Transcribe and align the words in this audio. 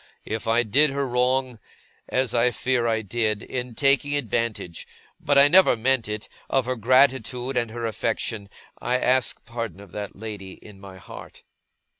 If 0.25 0.47
I 0.47 0.63
did 0.63 0.89
her 0.89 1.07
wrong; 1.07 1.59
as 2.09 2.33
I 2.33 2.49
fear 2.49 2.87
I 2.87 3.03
did, 3.03 3.43
in 3.43 3.75
taking 3.75 4.15
advantage 4.15 4.87
(but 5.19 5.37
I 5.37 5.47
never 5.47 5.77
meant 5.77 6.07
it) 6.07 6.27
of 6.49 6.65
her 6.65 6.75
gratitude 6.75 7.55
and 7.55 7.69
her 7.69 7.85
affection; 7.85 8.49
I 8.79 8.97
ask 8.97 9.45
pardon 9.45 9.79
of 9.79 9.91
that 9.91 10.15
lady, 10.15 10.53
in 10.53 10.79
my 10.79 10.97
heart! 10.97 11.43